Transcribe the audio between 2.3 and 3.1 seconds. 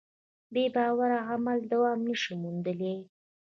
موندلی.